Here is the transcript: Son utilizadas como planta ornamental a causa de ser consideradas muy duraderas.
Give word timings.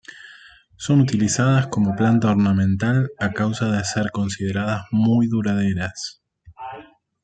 Son 0.77 0.99
utilizadas 0.99 1.67
como 1.67 1.95
planta 1.95 2.31
ornamental 2.31 3.11
a 3.19 3.29
causa 3.39 3.65
de 3.71 3.83
ser 3.83 4.09
consideradas 4.09 4.85
muy 4.89 5.27
duraderas. 5.27 6.23